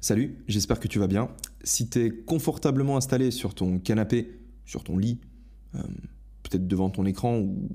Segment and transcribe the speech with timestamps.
[0.00, 1.28] Salut, j'espère que tu vas bien.
[1.64, 5.18] Si tu es confortablement installé sur ton canapé, sur ton lit,
[5.74, 5.82] euh,
[6.44, 7.68] peut-être devant ton écran ou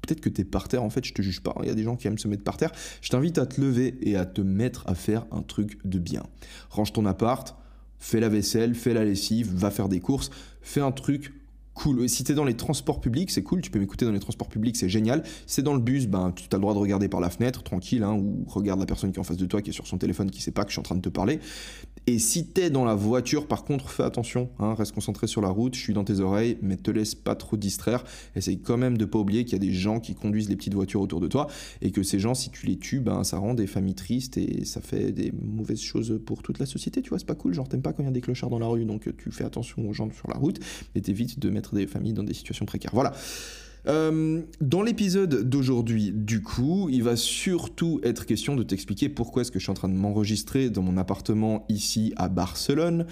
[0.00, 1.54] peut-être que tu es par terre, en fait, je te juge pas.
[1.60, 2.72] Il y a des gens qui aiment se mettre par terre.
[3.02, 6.22] Je t'invite à te lever et à te mettre à faire un truc de bien.
[6.70, 7.54] Range ton appart,
[7.98, 10.30] fais la vaisselle, fais la lessive, va faire des courses,
[10.62, 11.34] fais un truc
[11.78, 12.08] cool.
[12.08, 14.48] Si tu es dans les transports publics, c'est cool, tu peux m'écouter dans les transports
[14.48, 15.22] publics, c'est génial.
[15.24, 17.62] Si c'est dans le bus, ben, tu as le droit de regarder par la fenêtre,
[17.62, 19.86] tranquille, hein, ou regarde la personne qui est en face de toi, qui est sur
[19.86, 21.38] son téléphone, qui sait pas que je suis en train de te parler.
[22.08, 25.42] Et si tu es dans la voiture, par contre, fais attention, hein, reste concentré sur
[25.42, 28.02] la route, je suis dans tes oreilles, mais te laisse pas trop distraire.
[28.34, 30.72] Essaye quand même de pas oublier qu'il y a des gens qui conduisent les petites
[30.72, 31.48] voitures autour de toi,
[31.82, 34.64] et que ces gens, si tu les tues, ben, ça rend des familles tristes et
[34.64, 37.68] ça fait des mauvaises choses pour toute la société, tu vois, c'est pas cool, genre
[37.68, 39.86] t'aimes pas quand il y a des clochards dans la rue, donc tu fais attention
[39.86, 40.60] aux gens sur la route,
[40.94, 42.92] et t'évites de mettre des familles dans des situations précaires.
[42.94, 43.12] Voilà.
[43.86, 49.52] Euh, dans l'épisode d'aujourd'hui, du coup, il va surtout être question de t'expliquer pourquoi est-ce
[49.52, 53.06] que je suis en train de m'enregistrer dans mon appartement ici à Barcelone,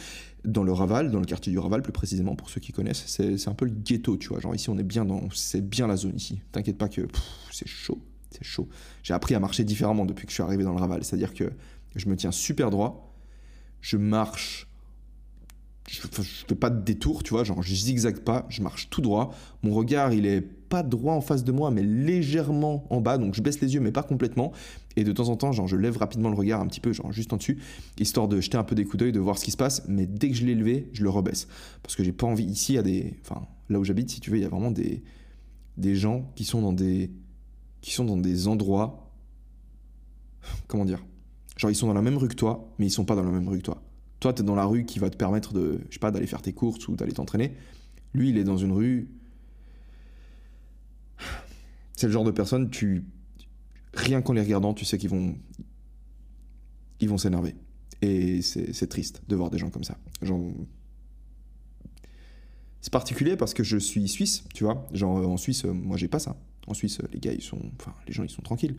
[0.44, 3.04] dans le Raval, dans le quartier du Raval plus précisément, pour ceux qui connaissent.
[3.06, 4.40] C'est un peu le ghetto, tu vois.
[4.40, 5.28] Genre ici, on est bien dans...
[5.32, 6.40] C'est bien la zone ici.
[6.52, 7.02] T'inquiète pas que
[7.52, 7.98] c'est chaud,
[8.30, 8.68] c'est chaud.
[9.02, 11.04] J'ai appris à marcher différemment depuis que je suis arrivé dans le Raval.
[11.04, 11.50] C'est-à-dire que
[11.94, 13.14] je me tiens super droit,
[13.80, 14.68] je marche
[15.88, 16.00] je,
[16.48, 19.34] fais pas de détour, tu vois, genre je zigzague pas, je marche tout droit.
[19.62, 23.34] Mon regard, il est pas droit en face de moi, mais légèrement en bas, donc
[23.34, 24.52] je baisse les yeux, mais pas complètement.
[24.96, 27.12] Et de temps en temps, genre je lève rapidement le regard un petit peu, genre
[27.12, 27.58] juste en dessus,
[27.98, 29.82] histoire de jeter un peu des coups d'œil, de voir ce qui se passe.
[29.88, 31.48] Mais dès que je l'ai levé, je le rebaisse,
[31.82, 32.44] parce que j'ai pas envie.
[32.44, 34.48] Ici, il y a des, enfin là où j'habite, si tu veux, il y a
[34.48, 35.02] vraiment des
[35.76, 37.10] des gens qui sont dans des
[37.80, 39.12] qui sont dans des endroits,
[40.66, 41.04] comment dire,
[41.56, 43.30] genre ils sont dans la même rue que toi, mais ils sont pas dans la
[43.30, 43.82] même rue que toi.
[44.20, 46.26] Toi, tu es dans la rue qui va te permettre de, je sais pas, d'aller
[46.26, 47.52] faire tes courses ou d'aller t'entraîner.
[48.14, 49.10] Lui, il est dans une rue.
[51.96, 53.04] C'est le genre de personne, tu.
[53.94, 55.36] Rien qu'en les regardant, tu sais qu'ils vont.
[57.00, 57.56] Ils vont s'énerver.
[58.02, 59.96] Et c'est triste de voir des gens comme ça.
[60.22, 60.52] Genre.
[62.82, 64.86] C'est particulier parce que je suis suisse, tu vois.
[64.92, 66.36] Genre, en Suisse, moi, j'ai pas ça.
[66.68, 67.58] En Suisse, les gars, ils sont.
[67.80, 68.76] Enfin, les gens, ils sont tranquilles.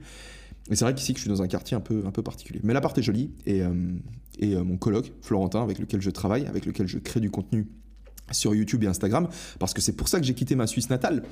[0.70, 2.60] Et c'est vrai qu'ici, je suis dans un quartier un peu, un peu particulier.
[2.64, 3.32] Mais l'appart est joli.
[3.46, 3.74] Et, euh,
[4.40, 7.68] et euh, mon coloc, Florentin, avec lequel je travaille, avec lequel je crée du contenu
[8.32, 9.28] sur YouTube et Instagram,
[9.60, 11.24] parce que c'est pour ça que j'ai quitté ma Suisse natale.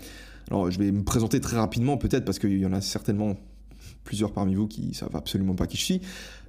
[0.49, 3.35] Alors, je vais me présenter très rapidement, peut-être, parce qu'il y en a certainement
[4.03, 6.01] plusieurs parmi vous qui savent absolument pas qui je suis.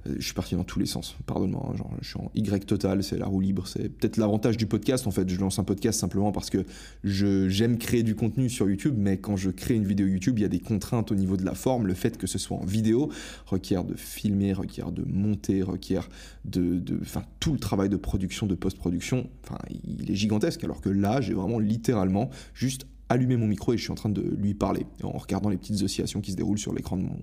[0.07, 1.73] Euh, je suis parti dans tous les sens, pardonne-moi.
[1.73, 3.67] Hein, je suis en Y total, c'est la roue libre.
[3.67, 5.27] C'est peut-être l'avantage du podcast en fait.
[5.27, 6.65] Je lance un podcast simplement parce que
[7.03, 10.45] j'aime créer du contenu sur YouTube, mais quand je crée une vidéo YouTube, il y
[10.45, 11.87] a des contraintes au niveau de la forme.
[11.87, 13.09] Le fait que ce soit en vidéo
[13.45, 16.09] requiert de filmer, requiert de monter, requiert
[16.45, 16.81] de.
[17.01, 20.63] Enfin, tout le travail de production, de post-production, enfin, il est gigantesque.
[20.63, 24.09] Alors que là, j'ai vraiment littéralement juste allumer mon micro et je suis en train
[24.09, 27.19] de lui parler en regardant les petites oscillations qui se déroulent sur l'écran de mon,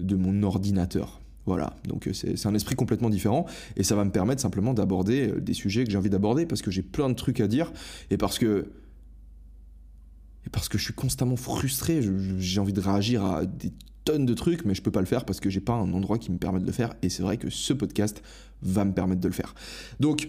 [0.00, 1.20] de mon ordinateur.
[1.46, 3.44] Voilà, donc euh, c'est un esprit complètement différent
[3.76, 6.62] et ça va me permettre simplement d'aborder euh, des sujets que j'ai envie d'aborder parce
[6.62, 7.70] que j'ai plein de trucs à dire
[8.10, 8.66] et parce que
[10.46, 12.00] et parce que je suis constamment frustré,
[12.38, 13.72] j'ai envie de réagir à des
[14.04, 16.18] tonnes de trucs mais je peux pas le faire parce que j'ai pas un endroit
[16.18, 18.22] qui me permette de le faire et c'est vrai que ce podcast
[18.62, 19.54] va me permettre de le faire.
[20.00, 20.28] Donc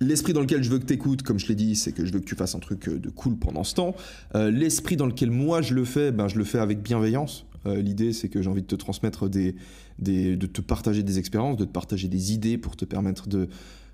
[0.00, 2.12] L'esprit dans lequel je veux que tu écoutes, comme je l'ai dit, c'est que je
[2.12, 3.94] veux que tu fasses un truc euh, de cool pendant ce temps.
[4.34, 7.46] Euh, l'esprit dans lequel moi je le fais, ben, je le fais avec bienveillance.
[7.66, 9.54] Euh, l'idée, c'est que j'ai envie de te transmettre des,
[9.98, 13.48] des, de te partager des expériences, de te partager des idées pour te permettre de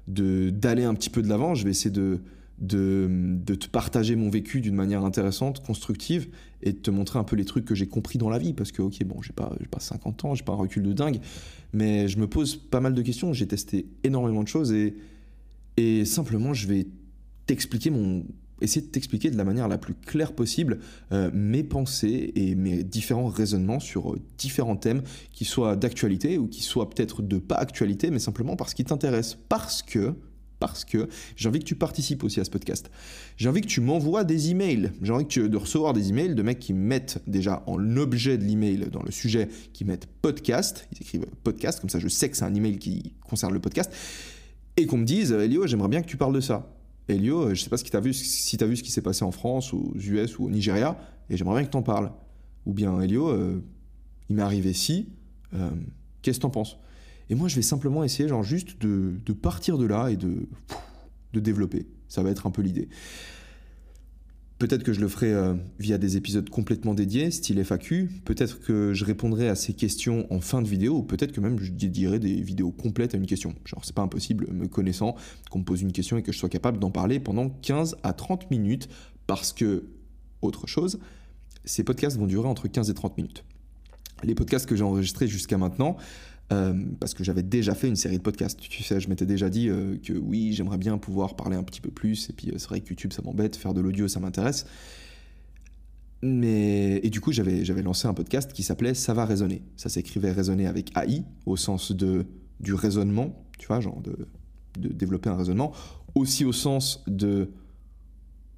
[0.07, 1.55] d'aller un petit peu de l'avant.
[1.55, 2.21] Je vais essayer de,
[2.61, 6.29] de, de, te partager mon vécu d'une manière intéressante, constructive,
[6.63, 8.55] et de te montrer un peu les trucs que j'ai compris dans la vie.
[8.55, 11.21] Parce que, ok, bon, j'ai pas, pas 50 ans, j'ai pas un recul de dingue,
[11.75, 13.35] mais je me pose pas mal de questions.
[13.35, 14.97] J'ai testé énormément de choses et
[15.79, 16.89] et simplement, je vais
[17.47, 18.25] t'expliquer mon
[18.61, 20.81] essayer de t'expliquer de la manière la plus claire possible
[21.13, 26.49] euh, mes pensées et mes différents raisonnements sur euh, différents thèmes qui soient d'actualité ou
[26.49, 30.17] qui soient peut-être de pas actualité mais simplement parce qu'ils t'intéressent parce que
[30.59, 32.91] parce que j'ai envie que tu participes aussi à ce podcast.
[33.37, 34.91] J'ai envie que tu m'envoies des emails.
[35.03, 38.43] J'ai envie que de recevoir des emails de mecs qui mettent déjà en objet de
[38.43, 40.89] l'email dans le sujet, qui mettent podcast.
[40.91, 43.93] Ils écrivent podcast, comme ça je sais que c'est un email qui concerne le podcast
[44.83, 46.71] et qu'on me dise Elio, j'aimerais bien que tu parles de ça.
[47.09, 49.25] Elio, je sais pas ce as vu, si tu as vu ce qui s'est passé
[49.25, 50.99] en France, aux US ou au Nigeria,
[51.31, 52.13] et j'aimerais bien que tu en parles.
[52.67, 53.63] Ou bien Elio, euh,
[54.29, 54.73] il m'est arrivé
[55.55, 55.71] Euh,
[56.23, 56.79] Qu'est-ce que t'en penses?
[57.31, 60.49] Et moi, je vais simplement essayer, genre, juste de, de partir de là et de,
[61.33, 61.87] de développer.
[62.09, 62.89] Ça va être un peu l'idée.
[64.59, 68.11] Peut-être que je le ferai euh, via des épisodes complètement dédiés, style FAQ.
[68.25, 71.61] Peut-être que je répondrai à ces questions en fin de vidéo, ou peut-être que même
[71.61, 73.55] je dédierai des vidéos complètes à une question.
[73.65, 75.15] Genre, c'est pas impossible, me connaissant,
[75.51, 78.13] qu'on me pose une question et que je sois capable d'en parler pendant 15 à
[78.13, 78.89] 30 minutes,
[79.29, 79.85] parce que,
[80.43, 80.99] autre chose,
[81.65, 83.45] ces podcasts vont durer entre 15 et 30 minutes.
[84.25, 85.97] Les podcasts que j'ai enregistrés jusqu'à maintenant,
[86.51, 88.59] euh, parce que j'avais déjà fait une série de podcasts.
[88.59, 91.81] Tu sais, je m'étais déjà dit euh, que oui, j'aimerais bien pouvoir parler un petit
[91.81, 92.31] peu plus.
[92.31, 93.57] Et puis, euh, c'est vrai que YouTube, ça m'embête.
[93.57, 94.67] Faire de l'audio, ça m'intéresse.
[96.23, 99.63] Mais et du coup, j'avais j'avais lancé un podcast qui s'appelait Ça va raisonner.
[99.77, 102.27] Ça s'écrivait raisonner avec AI au sens de
[102.61, 104.27] du raisonnement, tu vois, genre de,
[104.79, 105.73] de développer un raisonnement,
[106.17, 107.51] aussi au sens de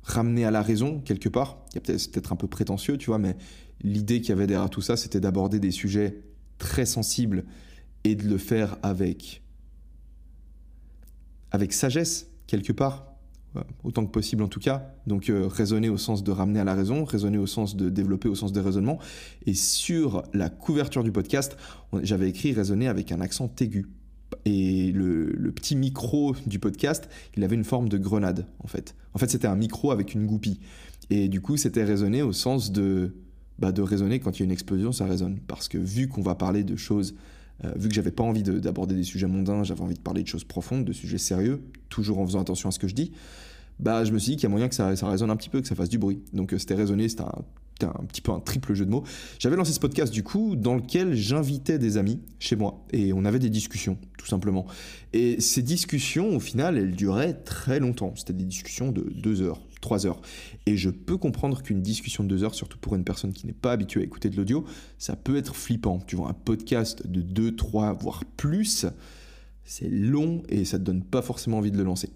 [0.04, 1.64] ramener à la raison quelque part.
[1.74, 3.36] Peut-être peut-être un peu prétentieux, tu vois, mais
[3.82, 6.22] l'idée qu'il y avait derrière tout ça, c'était d'aborder des sujets
[6.56, 7.44] très sensibles
[8.04, 9.42] et de le faire avec,
[11.50, 13.10] avec sagesse, quelque part,
[13.84, 14.94] autant que possible en tout cas.
[15.06, 18.28] Donc euh, raisonner au sens de ramener à la raison, raisonner au sens de développer
[18.28, 18.98] au sens des raisonnements.
[19.46, 21.56] Et sur la couverture du podcast,
[22.02, 23.88] j'avais écrit raisonner avec un accent aigu.
[24.44, 28.94] Et le, le, petit micro du podcast, il avait une forme de grenade, en fait.
[29.12, 30.60] En fait, c'était un micro avec une goupille.
[31.10, 33.16] Et du coup, c'était raisonner au sens de,
[33.58, 35.40] bah, de raisonner quand il y a une explosion, ça résonne.
[35.48, 37.16] Parce que vu qu'on va parler de choses
[37.64, 40.28] euh, vu que j'avais pas envie d'aborder des sujets mondains, j'avais envie de parler de
[40.28, 43.12] choses profondes, de sujets sérieux, toujours en faisant attention à ce que je dis,
[43.78, 45.60] bah je me suis dit qu'il y a moyen que ça, résonne un petit peu,
[45.60, 46.20] que ça fasse du bruit.
[46.32, 47.44] Donc euh, c'était raisonné, c'était un,
[47.86, 49.04] un, petit peu un triple jeu de mots.
[49.38, 53.24] J'avais lancé ce podcast du coup dans lequel j'invitais des amis chez moi et on
[53.24, 54.66] avait des discussions tout simplement.
[55.12, 58.12] Et ces discussions au final elles duraient très longtemps.
[58.16, 59.60] C'était des discussions de deux heures.
[59.80, 60.20] 3 heures.
[60.66, 63.52] Et je peux comprendre qu'une discussion de 2 heures, surtout pour une personne qui n'est
[63.52, 64.64] pas habituée à écouter de l'audio,
[64.98, 66.00] ça peut être flippant.
[66.06, 68.86] Tu vois, un podcast de 2, 3, voire plus,
[69.64, 72.10] c'est long et ça te donne pas forcément envie de le lancer.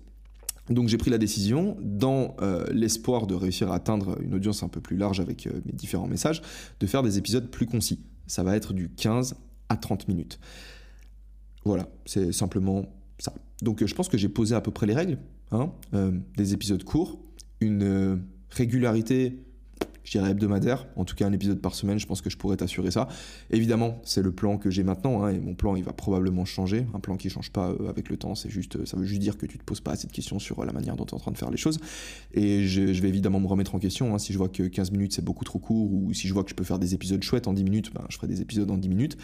[0.71, 4.69] Donc j'ai pris la décision, dans euh, l'espoir de réussir à atteindre une audience un
[4.69, 6.41] peu plus large avec euh, mes différents messages,
[6.81, 8.01] de faire des épisodes plus concis.
[8.27, 9.37] Ça va être du 15
[9.69, 10.41] à 30 minutes.
[11.65, 12.87] Voilà, c'est simplement
[13.19, 13.35] ça.
[13.63, 15.19] Donc euh, je pense que j'ai posé à peu près les règles.
[15.51, 15.71] Hein,
[16.37, 17.21] des épisodes courts,
[17.65, 18.17] une euh,
[18.51, 19.39] régularité,
[20.05, 22.57] je dirais hebdomadaire, en tout cas un épisode par semaine, je pense que je pourrais
[22.57, 23.09] t'assurer ça.
[23.51, 26.87] Évidemment, c'est le plan que j'ai maintenant, hein, et mon plan il va probablement changer,
[26.95, 29.39] un plan qui change pas euh, avec le temps, c'est juste, ça veut juste dire
[29.39, 31.15] que tu te poses pas assez de questions sur euh, la manière dont tu es
[31.15, 31.79] en train de faire les choses,
[32.33, 35.15] et je, vais évidemment me remettre en question, hein, si je vois que 15 minutes
[35.15, 37.49] c'est beaucoup trop court, ou si je vois que je peux faire des épisodes chouettes
[37.49, 39.17] en 10 minutes, ben, je ferai des épisodes en 10 minutes.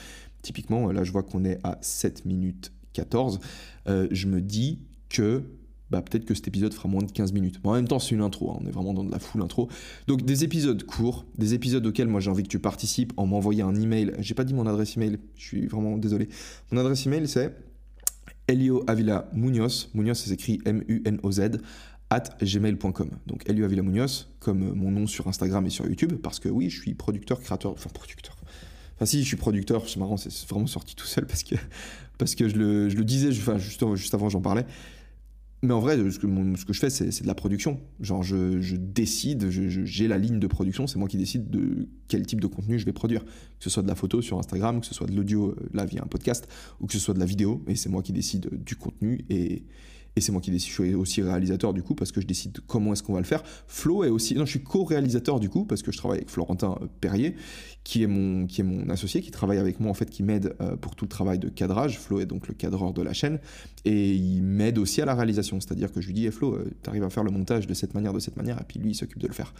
[0.42, 3.40] Typiquement, là je vois qu'on est à 7 minutes 14,
[3.86, 5.44] je me dis que
[5.90, 7.60] bah, peut-être que cet épisode fera moins de 15 minutes.
[7.64, 9.68] en même temps, c'est une intro, hein, on est vraiment dans de la full intro.
[10.06, 13.68] Donc des épisodes courts, des épisodes auxquels moi j'ai envie que tu participes en m'envoyant
[13.68, 14.12] un email.
[14.20, 16.28] J'ai pas dit mon adresse email, je suis vraiment désolé.
[16.70, 17.54] Mon adresse email c'est
[18.46, 21.40] Elio Avila Munoz, Munoz c'est écrit M-U-N-O-Z,
[22.10, 23.10] at gmail.com.
[23.26, 26.70] Donc Elio Avila Munoz, comme mon nom sur Instagram et sur YouTube, parce que oui,
[26.70, 28.36] je suis producteur, créateur, enfin producteur.
[28.96, 31.54] Enfin si, je suis producteur, c'est marrant, c'est vraiment sorti tout seul parce que,
[32.18, 34.66] parce que je, le, je le disais, enfin, juste avant j'en parlais.
[35.62, 37.80] Mais en vrai, ce que, je fais, c'est de la production.
[38.00, 42.24] Genre, je, je décide, j'ai la ligne de production, c'est moi qui décide de quel
[42.24, 43.24] type de contenu je vais produire.
[43.24, 45.84] Que ce soit de la photo sur Instagram, que ce soit de l'audio, euh, là,
[45.84, 46.48] via un podcast,
[46.80, 49.24] ou que ce soit de la vidéo, et c'est moi qui décide du contenu.
[49.28, 49.64] Et,
[50.16, 52.58] et c'est moi qui décide, je suis aussi réalisateur du coup parce que je décide
[52.66, 53.42] comment est-ce qu'on va le faire.
[53.66, 56.76] Flo est aussi, non, je suis co-réalisateur du coup parce que je travaille avec Florentin
[56.82, 57.36] euh, Perrier,
[57.84, 60.54] qui est mon, qui est mon associé, qui travaille avec moi en fait, qui m'aide
[60.60, 61.98] euh, pour tout le travail de cadrage.
[61.98, 63.38] Flo est donc le cadreur de la chaîne
[63.84, 66.70] et il m'aide aussi à la réalisation, c'est-à-dire que je lui dis, hey Flo, euh,
[66.82, 68.90] tu arrives à faire le montage de cette manière, de cette manière, et puis lui
[68.90, 69.54] il s'occupe de le faire.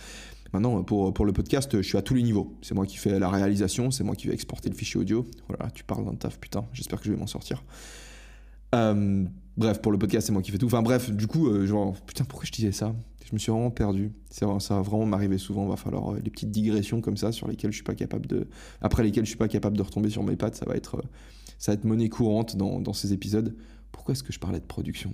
[0.53, 2.57] Maintenant, pour, pour le podcast, je suis à tous les niveaux.
[2.61, 5.25] C'est moi qui fais la réalisation, c'est moi qui vais exporter le fichier audio.
[5.49, 7.63] Voilà, tu parles d'un taf, putain, j'espère que je vais m'en sortir.
[8.75, 9.25] Euh,
[9.61, 10.67] bref, pour le podcast, c'est moi qui fais tout.
[10.67, 12.95] Enfin bref, du coup, euh, genre, putain, pourquoi je disais ça?
[13.25, 14.11] Je me suis vraiment perdu.
[14.31, 15.67] ça va vraiment m'arriver souvent.
[15.67, 18.49] Va falloir euh, des petites digressions comme ça sur lesquelles je suis pas capable de,
[18.81, 20.57] après lesquelles je suis pas capable de retomber sur mes pattes.
[20.57, 21.05] Ça va être,
[21.59, 23.55] ça va être monnaie courante dans, dans ces épisodes.
[23.93, 25.13] Pourquoi est-ce que je parlais de production?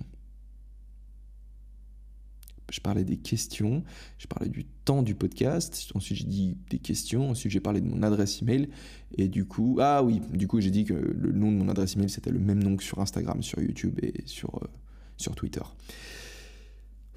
[2.71, 3.83] Je parlais des questions,
[4.17, 7.87] je parlais du temps du podcast, ensuite j'ai dit des questions, ensuite j'ai parlé de
[7.87, 8.69] mon adresse email,
[9.17, 11.95] et du coup, ah oui, du coup j'ai dit que le nom de mon adresse
[11.95, 14.67] email c'était le même nom que sur Instagram, sur YouTube et sur, euh,
[15.17, 15.61] sur Twitter.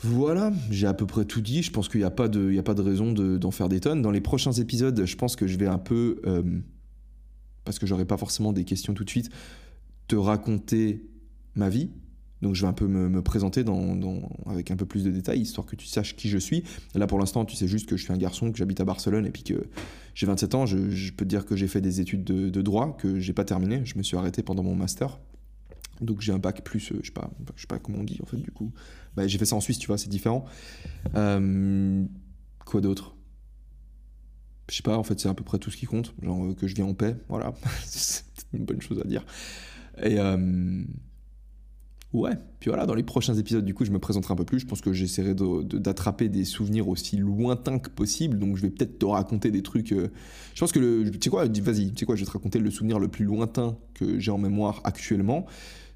[0.02, 1.62] Voilà, j'ai à peu près tout dit.
[1.62, 4.00] Je pense qu'il n'y a, pas de, a pas de raison d'en faire des tonnes.
[4.00, 6.42] Dans les prochains épisodes, je pense que je vais un peu, euh,
[7.64, 9.28] parce que j'aurai pas forcément des questions tout de suite,
[10.08, 11.06] te raconter
[11.54, 11.90] ma vie,
[12.42, 13.64] Donc je vais un peu me, présenter
[14.46, 16.64] avec un peu plus de détails, histoire que tu saches qui je suis.
[16.94, 19.26] là pour l'instant, tu sais juste que je suis un garçon, que j'habite à Barcelone
[19.26, 19.68] et puis que
[20.14, 20.66] j'ai 27 ans.
[20.66, 23.82] Je, peux te dire que j'ai fait des études de, droit, que j'ai pas terminé.
[23.84, 25.18] Je me suis arrêté pendant mon master.
[26.00, 28.26] Donc j'ai un bac plus, euh, je sais pas, sais pas comment on dit en
[28.26, 28.72] fait du coup.
[29.16, 30.46] Bah, j'ai fait ça en Suisse, tu vois, c'est différent.
[31.14, 32.04] Euh,
[32.64, 33.16] quoi d'autre?
[34.70, 36.14] Je sais pas, en fait c'est à peu près tout ce qui compte.
[36.22, 37.52] Genre euh, que je viens en paix, voilà.
[37.84, 39.26] c'est une bonne chose à dire.
[40.02, 40.16] Et
[42.12, 44.58] Ouais, puis voilà, dans les prochains épisodes, du coup, je me présenterai un peu plus.
[44.58, 48.36] Je pense que j'essaierai d'attraper des souvenirs aussi lointains que possible.
[48.38, 49.92] Donc, je vais peut-être te raconter des trucs.
[49.92, 50.08] Euh,
[50.54, 51.08] je pense que le.
[51.08, 53.24] Tu sais quoi, vas-y, tu sais quoi, je vais te raconter le souvenir le plus
[53.24, 55.46] lointain que j'ai en mémoire actuellement.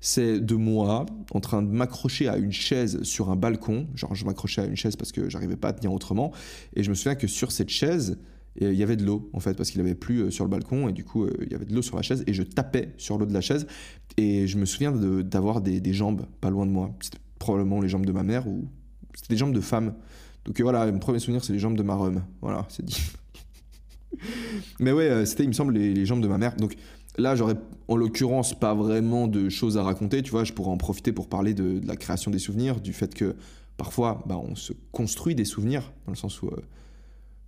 [0.00, 3.88] C'est de moi en train de m'accrocher à une chaise sur un balcon.
[3.96, 6.30] Genre, je m'accrochais à une chaise parce que j'arrivais pas à tenir autrement.
[6.76, 8.18] Et je me souviens que sur cette chaise,
[8.60, 10.88] il y avait de l'eau en fait parce qu'il avait plu euh, sur le balcon
[10.88, 12.92] et du coup euh, il y avait de l'eau sur la chaise et je tapais
[12.98, 13.66] sur l'eau de la chaise
[14.16, 16.90] et je me souviens d'avoir des, des, jambes pas loin de moi.
[17.00, 18.68] C'était probablement les jambes de ma mère ou
[19.14, 19.94] c'était des jambes de femme.
[20.44, 22.22] Donc euh, voilà mon premier souvenir c'est les jambes de ma rhum.
[22.40, 23.02] Voilà c'est dit.
[24.80, 26.54] Mais ouais c'était il me semble les, jambes de ma mère.
[26.56, 26.76] Donc
[27.18, 27.56] là j'aurais
[27.88, 30.44] en l'occurrence pas vraiment de choses à raconter tu vois.
[30.44, 33.34] Je pourrais en profiter pour parler de, la création des souvenirs du fait que
[33.76, 36.50] parfois bah, on se construit des souvenirs dans le sens où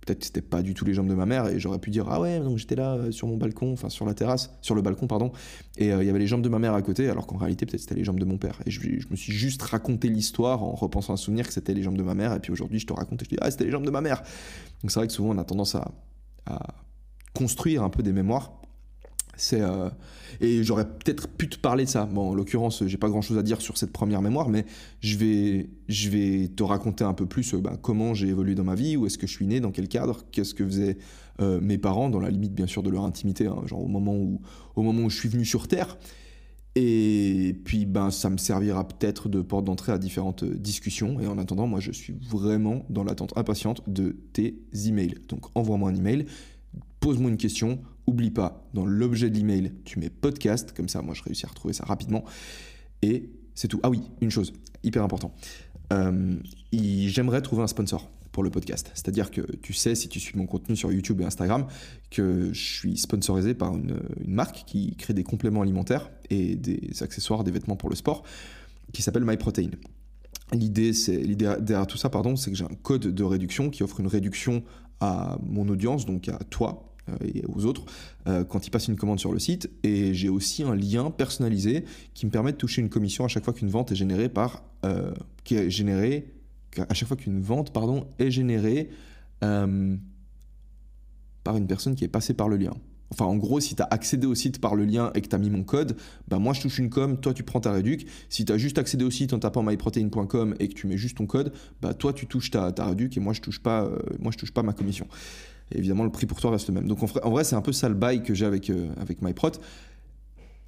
[0.07, 2.05] peut-être que c'était pas du tout les jambes de ma mère et j'aurais pu dire
[2.09, 4.81] ah ouais donc j'étais là euh, sur mon balcon enfin sur la terrasse sur le
[4.81, 5.31] balcon pardon
[5.77, 7.65] et euh, il y avait les jambes de ma mère à côté alors qu'en réalité
[7.65, 8.61] peut-être c'était les jambes de mon père.
[8.65, 11.97] Et je, me suis juste raconté l'histoire en repensant à souvenir que c'était les jambes
[11.97, 13.71] de ma mère et puis aujourd'hui je te raconte et je dis ah c'était les
[13.71, 14.23] jambes de ma mère.
[14.81, 15.91] Donc c'est vrai que souvent on a tendance à,
[16.45, 16.73] à
[17.33, 18.61] construire un peu des mémoires
[19.53, 19.89] euh,
[20.41, 22.05] et j'aurais peut-être pu te parler de ça.
[22.05, 24.65] Bon, en l'occurrence, j'ai pas grand-chose à dire sur cette première mémoire, mais
[25.01, 28.63] je vais, je vais te raconter un peu plus euh, bah, comment j'ai évolué dans
[28.63, 30.97] ma vie, où est-ce que je suis né, dans quel cadre, qu'est-ce que faisaient
[31.39, 34.15] euh, mes parents, dans la limite bien sûr de leur intimité, hein, genre au moment
[34.15, 34.41] où,
[34.75, 35.97] au moment où je suis venu sur Terre.
[36.79, 41.19] Et puis, ben, ça me servira peut-être de porte d'entrée à différentes discussions.
[41.19, 45.15] Et en attendant, moi, je suis vraiment dans l'attente impatiente de tes emails.
[45.27, 46.27] Donc, envoie-moi un email,
[46.99, 51.13] pose-moi une question, Oublie pas, dans l'objet de l'email, tu mets podcast, comme ça, moi,
[51.13, 52.23] je réussis à retrouver ça rapidement.
[53.01, 53.79] Et c'est tout.
[53.83, 55.33] Ah oui, une chose, hyper important.
[55.93, 56.35] Euh,
[56.71, 58.91] j'aimerais trouver un sponsor pour le podcast.
[58.93, 61.65] C'est-à-dire que tu sais, si tu suis mon contenu sur YouTube et Instagram,
[62.11, 67.43] que je suis sponsorisé par une, marque qui crée des compléments alimentaires et des accessoires,
[67.43, 68.23] des vêtements pour le sport,
[68.93, 69.71] qui s'appelle MyProtein.
[70.53, 73.83] L'idée, c'est l'idée derrière tout ça, pardon, c'est que j'ai un code de réduction qui
[73.83, 74.63] offre une réduction
[74.99, 77.85] à mon audience, donc à toi, euh, et aux autres
[78.27, 79.69] euh, quand ils passent une commande sur le site.
[79.83, 83.45] Et j'ai aussi un lien personnalisé qui me permet de toucher une commission à chaque
[83.45, 85.13] fois qu'une vente est générée par euh,
[85.43, 86.33] qui est générée
[86.89, 88.89] à chaque fois qu'une vente pardon est générée
[89.39, 89.57] par
[91.55, 92.73] une personne qui est passée par le lien.
[93.11, 95.35] Enfin, en gros, si tu as accédé au site par le lien et que tu
[95.35, 95.95] as mis mon code,
[96.27, 98.07] bah moi je touche une com, toi tu prends ta réduc.
[98.29, 101.17] Si tu as juste accédé au site en tapant myprotein.com et que tu mets juste
[101.17, 103.89] ton code, bah toi tu touches ta, ta réduc et moi je touche pas,
[104.29, 105.07] je touche pas ma commission
[105.71, 106.87] évidemment, le prix pour toi reste le même.
[106.87, 109.51] Donc en vrai, c'est un peu ça le bail que j'ai avec, euh, avec MyProt.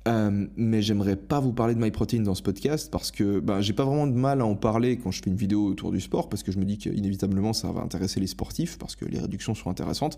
[0.09, 3.73] Euh, mais j'aimerais pas vous parler de MyProtein dans ce podcast parce que ben, j'ai
[3.73, 6.29] pas vraiment de mal à en parler quand je fais une vidéo autour du sport
[6.29, 9.53] parce que je me dis qu'inévitablement ça va intéresser les sportifs parce que les réductions
[9.53, 10.17] sont intéressantes.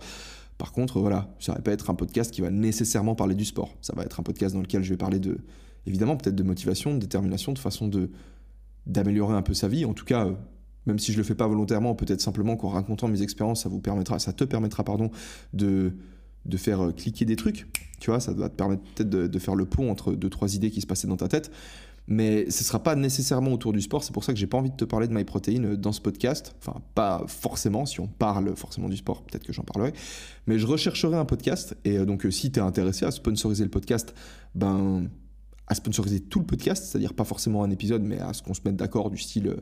[0.57, 3.75] Par contre, voilà, ça va pas être un podcast qui va nécessairement parler du sport.
[3.81, 5.39] Ça va être un podcast dans lequel je vais parler de,
[5.87, 8.11] évidemment, peut-être de motivation, de détermination, de façon de
[8.85, 9.85] d'améliorer un peu sa vie.
[9.85, 10.27] En tout cas,
[10.85, 13.79] même si je le fais pas volontairement, peut-être simplement qu'en racontant mes expériences, ça vous
[13.79, 15.11] permettra, ça te permettra, pardon,
[15.53, 15.93] de,
[16.45, 17.67] de faire euh, cliquer des trucs.
[17.99, 20.71] Tu vois, ça va te permettre peut-être de, faire le pont entre deux, trois idées
[20.71, 21.51] qui se passaient dans ta tête.
[22.07, 24.03] Mais ce ne sera pas nécessairement autour du sport.
[24.03, 26.01] C'est pour ça que j'ai pas envie de te parler de MyProtein euh, dans ce
[26.01, 26.55] podcast.
[26.59, 27.85] Enfin, pas forcément.
[27.85, 29.93] Si on parle forcément du sport, peut-être que j'en parlerai.
[30.47, 31.77] Mais je rechercherai un podcast.
[31.85, 34.15] Et euh, donc, si tu es intéressé à sponsoriser le podcast,
[34.55, 35.07] ben
[35.67, 38.61] à sponsoriser tout le podcast, c'est-à-dire pas forcément un épisode, mais à ce qu'on se
[38.65, 39.55] mette d'accord du style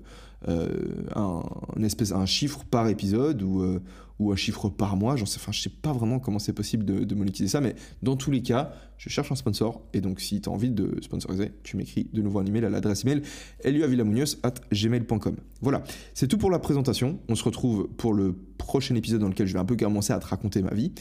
[0.48, 0.70] euh,
[1.16, 1.44] un,
[1.84, 3.80] espèce, un chiffre par épisode ou, euh,
[4.18, 5.16] ou un chiffre par mois.
[5.18, 8.16] J'en sais, enfin, je sais pas vraiment comment c'est possible de, monétiser ça, mais dans
[8.16, 11.52] tous les cas, je cherche un sponsor et donc si tu as envie de sponsoriser,
[11.64, 13.22] tu m'écris de nouveau un email à l'adresse email
[13.64, 15.36] gmail.com.
[15.62, 17.20] Voilà, c'est tout pour la présentation.
[17.28, 20.20] On se retrouve pour le prochain épisode dans lequel je vais un peu commencer à
[20.20, 20.92] te raconter ma vie.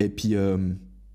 [0.00, 0.34] Et puis.
[0.34, 0.58] Euh,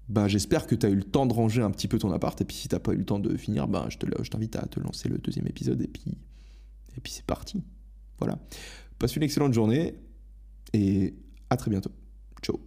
[0.10, 2.40] ben, j'espère que tu as eu le temps de ranger un petit peu ton appart.
[2.42, 4.56] Et puis si tu pas eu le temps de finir, ben, je, te, je t'invite
[4.56, 5.82] à te lancer le deuxième épisode.
[5.82, 6.18] Et puis,
[6.98, 7.64] et puis c'est parti.
[8.18, 8.40] Voilà.
[8.98, 9.96] Passe une excellente journée
[10.74, 11.14] et
[11.50, 11.92] à très bientôt.
[12.42, 12.60] Ciao.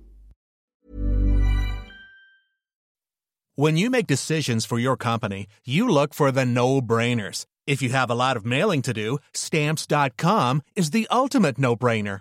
[3.56, 7.44] When you make decisions for your company, you look for the no-brainers.
[7.66, 12.20] If you have a lot of mailing to do, stamps.com is the ultimate no-brainer.